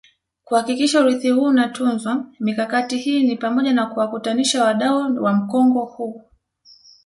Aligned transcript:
kuhakikisha 0.43 0.99
urithi 1.01 1.29
huu 1.29 1.43
unatunzwa 1.45 2.25
Mikakati 2.39 2.97
hii 2.97 3.23
ni 3.27 3.35
pamoja 3.37 3.73
na 3.73 3.85
kuwakutanisha 3.85 4.63
wadau 4.63 5.23
wa 5.23 5.33
mkongo 5.33 5.85
huu 5.85 6.21